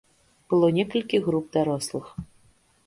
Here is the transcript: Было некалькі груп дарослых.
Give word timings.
Было 0.53 0.69
некалькі 0.79 1.21
груп 1.29 1.45
дарослых. 1.59 2.05